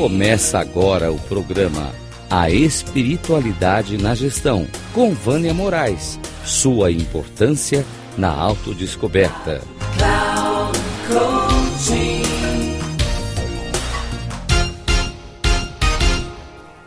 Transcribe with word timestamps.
Começa 0.00 0.60
agora 0.60 1.10
o 1.10 1.18
programa 1.18 1.92
A 2.30 2.48
Espiritualidade 2.48 3.98
na 3.98 4.14
Gestão, 4.14 4.64
com 4.94 5.12
Vânia 5.12 5.52
Moraes. 5.52 6.20
Sua 6.44 6.92
importância 6.92 7.84
na 8.16 8.30
autodescoberta. 8.30 9.60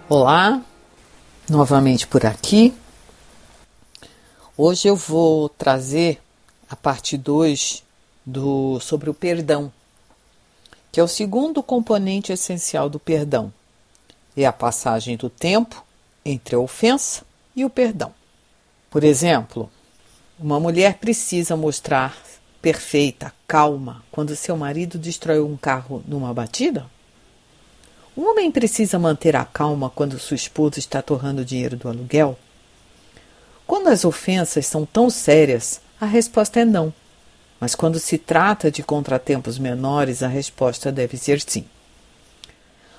Olá, 0.07 0.61
novamente 1.49 2.07
por 2.07 2.25
aqui. 2.25 2.73
Hoje 4.55 4.87
eu 4.87 4.95
vou 4.95 5.49
trazer 5.49 6.21
a 6.69 6.77
parte 6.77 7.17
2 7.17 7.83
do 8.25 8.79
sobre 8.79 9.09
o 9.09 9.13
perdão, 9.13 9.69
que 10.91 10.99
é 10.99 11.03
o 11.03 11.07
segundo 11.07 11.63
componente 11.63 12.33
essencial 12.33 12.89
do 12.89 12.99
perdão. 12.99 13.53
É 14.35 14.45
a 14.45 14.51
passagem 14.51 15.15
do 15.15 15.29
tempo 15.29 15.83
entre 16.25 16.55
a 16.55 16.59
ofensa 16.59 17.23
e 17.55 17.63
o 17.63 17.69
perdão. 17.69 18.13
Por 18.89 19.03
exemplo, 19.03 19.69
uma 20.39 20.59
mulher 20.59 20.97
precisa 20.97 21.55
mostrar 21.55 22.17
perfeita, 22.61 23.33
calma, 23.47 24.03
quando 24.11 24.35
seu 24.35 24.55
marido 24.55 24.99
destrói 24.99 25.39
um 25.39 25.57
carro 25.57 26.03
numa 26.07 26.33
batida? 26.33 26.85
Um 28.15 28.29
homem 28.29 28.51
precisa 28.51 28.99
manter 28.99 29.35
a 29.35 29.45
calma 29.45 29.89
quando 29.89 30.19
sua 30.19 30.35
esposa 30.35 30.77
está 30.77 31.01
torrando 31.01 31.45
dinheiro 31.45 31.77
do 31.77 31.87
aluguel? 31.87 32.37
Quando 33.65 33.87
as 33.87 34.03
ofensas 34.03 34.65
são 34.67 34.85
tão 34.85 35.09
sérias, 35.09 35.79
a 35.99 36.05
resposta 36.05 36.59
é 36.59 36.65
não. 36.65 36.93
Mas 37.61 37.75
quando 37.75 37.99
se 37.99 38.17
trata 38.17 38.71
de 38.71 38.81
contratempos 38.81 39.59
menores, 39.59 40.23
a 40.23 40.27
resposta 40.27 40.91
deve 40.91 41.15
ser 41.15 41.39
sim. 41.39 41.63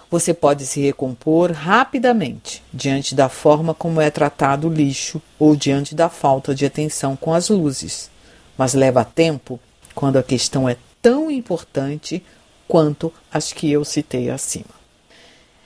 Você 0.08 0.32
pode 0.32 0.66
se 0.66 0.80
recompor 0.80 1.50
rapidamente 1.50 2.62
diante 2.72 3.12
da 3.12 3.28
forma 3.28 3.74
como 3.74 4.00
é 4.00 4.08
tratado 4.08 4.68
o 4.68 4.72
lixo 4.72 5.20
ou 5.36 5.56
diante 5.56 5.96
da 5.96 6.08
falta 6.08 6.54
de 6.54 6.64
atenção 6.64 7.16
com 7.16 7.34
as 7.34 7.48
luzes, 7.48 8.08
mas 8.56 8.72
leva 8.72 9.04
tempo 9.04 9.58
quando 9.96 10.16
a 10.16 10.22
questão 10.22 10.68
é 10.68 10.76
tão 11.00 11.28
importante 11.28 12.22
quanto 12.68 13.12
as 13.32 13.52
que 13.52 13.68
eu 13.68 13.84
citei 13.84 14.30
acima. 14.30 14.82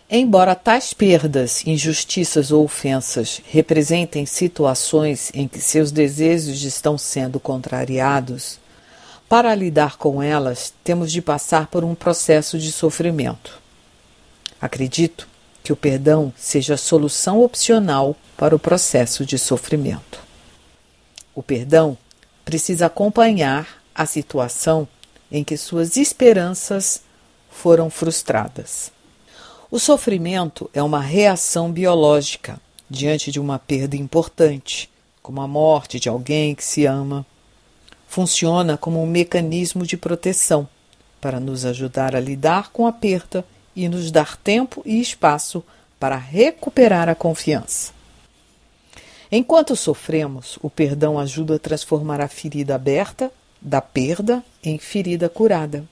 Embora 0.09 0.55
tais 0.55 0.95
perdas, 0.95 1.67
injustiças 1.67 2.51
ou 2.51 2.65
ofensas 2.65 3.43
representem 3.47 4.25
situações 4.25 5.31
em 5.35 5.47
que 5.47 5.61
seus 5.61 5.91
desejos 5.91 6.63
estão 6.63 6.97
sendo 6.97 7.39
contrariados, 7.39 8.59
para 9.29 9.55
lidar 9.55 9.97
com 9.97 10.23
elas 10.23 10.73
temos 10.85 11.11
de 11.11 11.21
passar 11.21 11.67
por 11.67 11.85
um 11.85 11.95
processo 11.95 12.59
de 12.59 12.71
sofrimento. 12.71 13.61
Acredito 14.61 15.29
que 15.63 15.73
o 15.73 15.77
perdão 15.77 16.33
seja 16.37 16.75
a 16.75 16.79
solução 16.79 17.43
opcional 17.43 18.17
para 18.37 18.55
o 18.55 18.59
processo 18.59 19.27
de 19.27 19.39
sofrimento. 19.39 20.21
O 21.35 21.43
perdão 21.43 21.99
precisa 22.45 22.87
acompanhar 22.87 23.83
a 23.95 24.07
situação 24.07 24.87
em 25.31 25.43
que 25.43 25.57
suas 25.57 25.97
esperanças 25.97 27.03
foram 27.51 27.91
frustradas. 27.91 28.93
O 29.71 29.81
sofrimento 29.81 30.71
é 30.73 30.83
uma 30.83 31.01
reação 31.01 31.73
biológica 31.73 32.61
diante 32.89 33.33
de 33.33 33.41
uma 33.41 33.59
perda 33.59 33.97
importante, 33.97 34.89
como 35.21 35.41
a 35.41 35.49
morte 35.49 35.99
de 35.99 36.09
alguém 36.09 36.55
que 36.55 36.65
se 36.65 36.87
ama. 36.87 37.27
Funciona 38.07 38.77
como 38.77 39.03
um 39.03 39.07
mecanismo 39.07 39.87
de 39.87 39.97
proteção 39.97 40.69
para 41.21 41.41
nos 41.41 41.65
ajudar 41.65 42.15
a 42.15 42.21
lidar 42.21 42.71
com 42.71 42.87
a 42.87 42.93
perda 42.93 43.45
e 43.75 43.89
nos 43.89 44.11
dar 44.11 44.37
tempo 44.37 44.83
e 44.87 45.01
espaço 45.01 45.63
para 45.99 46.17
recuperar 46.17 47.09
a 47.09 47.15
confiança. 47.15 47.93
Enquanto 49.31 49.75
sofremos, 49.75 50.59
o 50.63 50.71
perdão 50.71 51.19
ajuda 51.19 51.57
a 51.57 51.59
transformar 51.59 52.21
a 52.21 52.29
ferida 52.29 52.75
aberta 52.75 53.31
da 53.61 53.81
perda 53.81 54.45
em 54.63 54.79
ferida 54.79 55.29
curada. 55.29 55.85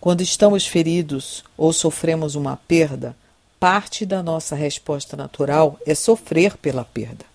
Quando 0.00 0.22
estamos 0.22 0.66
feridos 0.66 1.44
ou 1.56 1.72
sofremos 1.72 2.34
uma 2.34 2.56
perda, 2.56 3.14
parte 3.60 4.04
da 4.04 4.22
nossa 4.22 4.56
resposta 4.56 5.16
natural 5.16 5.78
é 5.86 5.94
sofrer 5.94 6.56
pela 6.56 6.84
perda. 6.84 7.31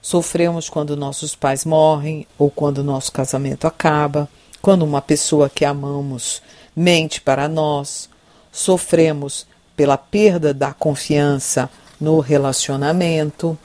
Sofremos 0.00 0.68
quando 0.68 0.96
nossos 0.96 1.34
pais 1.34 1.64
morrem 1.64 2.26
ou 2.38 2.50
quando 2.50 2.84
nosso 2.84 3.12
casamento 3.12 3.66
acaba, 3.66 4.28
quando 4.62 4.84
uma 4.84 5.02
pessoa 5.02 5.48
que 5.48 5.64
amamos 5.64 6.42
mente 6.74 7.20
para 7.20 7.48
nós. 7.48 8.08
Sofremos 8.52 9.46
pela 9.76 9.96
perda 9.96 10.54
da 10.54 10.72
confiança 10.72 11.70
no 12.00 12.20
relacionamento, 12.20 13.58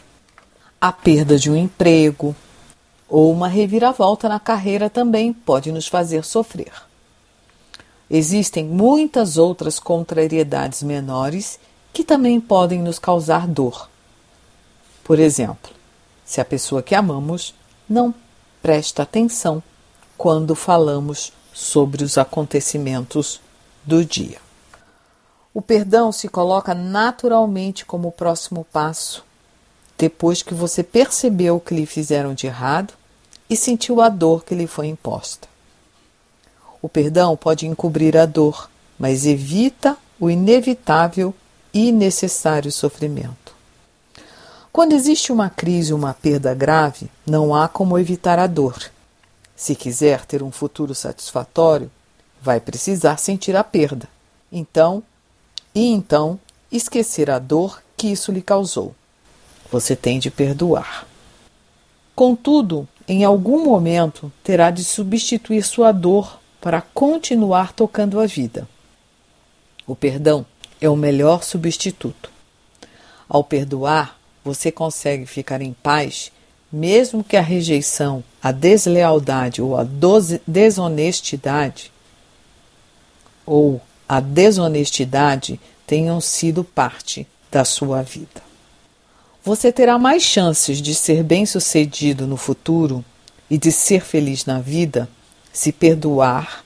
a 0.82 0.92
perda 0.92 1.38
de 1.38 1.50
um 1.50 1.56
emprego 1.56 2.36
ou 3.08 3.32
uma 3.32 3.48
reviravolta 3.48 4.28
na 4.28 4.40
carreira 4.40 4.90
também 4.90 5.32
pode 5.32 5.72
nos 5.72 5.88
fazer 5.88 6.26
sofrer. 6.26 6.74
Existem 8.10 8.66
muitas 8.66 9.38
outras 9.38 9.80
contrariedades 9.80 10.84
menores 10.84 11.60
que 11.94 12.04
também 12.04 12.40
podem 12.40 12.82
nos 12.82 13.00
causar 13.00 13.48
dor. 13.48 13.90
Por 15.04 15.20
exemplo, 15.20 15.72
se 16.26 16.40
a 16.42 16.46
pessoa 16.46 16.82
que 16.82 16.96
amamos 16.96 17.54
não 17.88 18.14
presta 18.62 19.04
atenção 19.04 19.62
quando 20.18 20.56
falamos 20.56 21.34
sobre 21.54 22.04
os 22.04 22.18
acontecimentos 22.18 23.42
do 23.86 24.04
dia. 24.04 24.38
O 25.54 25.62
perdão 25.62 26.12
se 26.12 26.28
coloca 26.28 26.74
naturalmente 26.74 27.86
como 27.86 28.08
o 28.08 28.12
próximo 28.12 28.66
passo, 28.72 29.24
depois 29.98 30.42
que 30.42 30.54
você 30.54 30.82
percebeu 30.82 31.58
o 31.58 31.60
que 31.60 31.76
lhe 31.76 31.86
fizeram 31.86 32.34
de 32.34 32.48
errado 32.48 32.94
e 33.50 33.56
sentiu 33.56 34.02
a 34.02 34.10
dor 34.10 34.44
que 34.44 34.56
lhe 34.56 34.66
foi 34.66 34.88
imposta. 34.88 35.48
O 36.82 36.90
perdão 36.90 37.38
pode 37.38 37.68
encobrir 37.68 38.18
a 38.18 38.26
dor, 38.26 38.70
mas 38.98 39.26
evita 39.26 39.96
o 40.20 40.30
inevitável 40.30 41.34
e 41.74 41.92
necessário 41.92 42.72
sofrimento. 42.72 43.43
Quando 44.74 44.94
existe 44.94 45.32
uma 45.32 45.52
crise 45.52 45.94
ou 45.94 46.00
uma 46.00 46.16
perda 46.16 46.52
grave, 46.56 47.08
não 47.28 47.54
há 47.54 47.68
como 47.68 48.00
evitar 48.00 48.40
a 48.40 48.48
dor. 48.48 48.76
Se 49.56 49.76
quiser 49.76 50.26
ter 50.26 50.42
um 50.42 50.50
futuro 50.50 50.96
satisfatório, 50.96 51.92
vai 52.42 52.60
precisar 52.60 53.18
sentir 53.18 53.56
a 53.56 53.64
perda. 53.64 54.10
Então, 54.52 55.04
e 55.76 55.86
então, 55.86 56.40
esquecer 56.72 57.30
a 57.30 57.38
dor 57.38 57.84
que 57.96 58.08
isso 58.08 58.32
lhe 58.32 58.42
causou. 58.42 58.96
Você 59.72 59.96
tem 59.96 60.18
de 60.18 60.32
perdoar. 60.32 61.06
Contudo, 62.16 62.88
em 63.08 63.24
algum 63.24 63.64
momento 63.64 64.34
terá 64.44 64.72
de 64.72 64.84
substituir 64.84 65.62
sua 65.62 65.92
dor 65.92 66.40
para 66.60 66.82
continuar 66.82 67.74
tocando 67.74 68.20
a 68.20 68.26
vida. 68.26 68.68
O 69.86 69.96
perdão 69.96 70.44
é 70.82 70.90
o 70.90 70.96
melhor 70.96 71.44
substituto. 71.44 72.32
Ao 73.30 73.44
perdoar, 73.44 74.23
você 74.44 74.72
consegue 74.72 75.26
ficar 75.26 75.62
em 75.62 75.74
paz, 75.74 76.32
mesmo 76.72 77.24
que 77.24 77.38
a 77.38 77.42
rejeição, 77.42 78.24
a 78.42 78.52
deslealdade 78.52 79.62
ou 79.62 79.78
a 79.78 79.86
desonestidade 80.46 81.92
ou 83.46 83.82
a 84.08 84.20
desonestidade 84.20 85.60
tenham 85.86 86.20
sido 86.20 86.64
parte 86.64 87.28
da 87.52 87.64
sua 87.64 88.02
vida. 88.02 88.42
Você 89.44 89.72
terá 89.72 90.00
mais 90.00 90.24
chances 90.24 90.82
de 90.82 90.96
ser 90.96 91.24
bem-sucedido 91.24 92.26
no 92.26 92.38
futuro 92.38 93.04
e 93.50 93.58
de 93.58 93.72
ser 93.72 94.02
feliz 94.02 94.46
na 94.46 94.60
vida 94.60 95.10
se 95.52 95.72
perdoar 95.72 96.64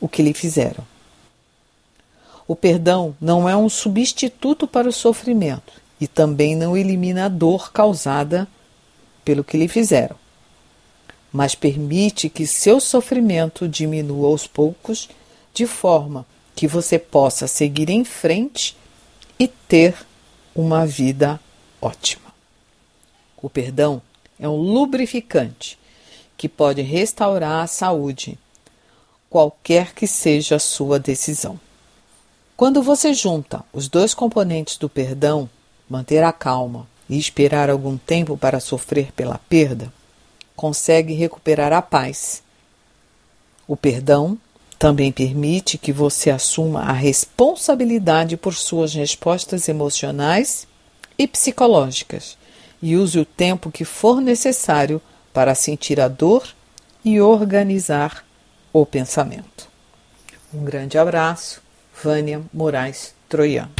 o 0.00 0.08
que 0.08 0.22
lhe 0.22 0.32
fizeram. 0.32 0.86
O 2.46 2.54
perdão 2.54 3.16
não 3.20 3.48
é 3.48 3.56
um 3.56 3.68
substituto 3.68 4.66
para 4.66 4.88
o 4.88 4.92
sofrimento 4.92 5.80
e 6.00 6.08
também 6.08 6.56
não 6.56 6.76
elimina 6.76 7.26
a 7.26 7.28
dor 7.28 7.72
causada 7.72 8.48
pelo 9.24 9.44
que 9.44 9.56
lhe 9.56 9.68
fizeram, 9.68 10.16
mas 11.32 11.54
permite 11.54 12.28
que 12.28 12.46
seu 12.46 12.80
sofrimento 12.80 13.68
diminua 13.68 14.28
aos 14.28 14.46
poucos, 14.46 15.08
de 15.52 15.66
forma 15.66 16.24
que 16.54 16.66
você 16.66 16.98
possa 16.98 17.46
seguir 17.46 17.90
em 17.90 18.04
frente 18.04 18.76
e 19.38 19.46
ter 19.46 19.94
uma 20.54 20.86
vida 20.86 21.40
ótima. 21.80 22.32
O 23.40 23.48
perdão 23.48 24.02
é 24.38 24.48
um 24.48 24.56
lubrificante 24.56 25.78
que 26.36 26.48
pode 26.48 26.80
restaurar 26.82 27.62
a 27.62 27.66
saúde, 27.66 28.38
qualquer 29.28 29.94
que 29.94 30.06
seja 30.06 30.56
a 30.56 30.58
sua 30.58 30.98
decisão. 30.98 31.60
Quando 32.56 32.82
você 32.82 33.14
junta 33.14 33.64
os 33.72 33.88
dois 33.88 34.12
componentes 34.12 34.76
do 34.76 34.88
perdão, 34.88 35.48
manter 35.90 36.22
a 36.22 36.32
calma 36.32 36.88
e 37.08 37.18
esperar 37.18 37.68
algum 37.68 37.98
tempo 37.98 38.36
para 38.36 38.60
sofrer 38.60 39.10
pela 39.12 39.36
perda, 39.36 39.92
consegue 40.54 41.12
recuperar 41.12 41.72
a 41.72 41.82
paz. 41.82 42.42
O 43.66 43.76
perdão 43.76 44.38
Também 44.78 45.12
permite 45.12 45.76
que 45.76 45.92
você 45.92 46.30
assuma 46.30 46.80
a 46.84 46.92
responsabilidade 46.92 48.34
por 48.38 48.54
suas 48.54 48.94
respostas 48.94 49.68
emocionais 49.68 50.66
e 51.18 51.26
psicológicas 51.26 52.38
e 52.80 52.96
use 52.96 53.18
o 53.18 53.26
tempo 53.26 53.70
que 53.70 53.84
for 53.84 54.22
necessário 54.22 55.02
para 55.34 55.54
sentir 55.54 56.00
a 56.00 56.08
dor 56.08 56.48
e 57.04 57.20
organizar 57.20 58.24
o 58.72 58.86
pensamento. 58.86 59.68
Um 60.52 60.64
grande 60.64 60.96
abraço, 60.96 61.60
Vânia 62.02 62.40
Moraes 62.54 63.14
Troiano. 63.28 63.79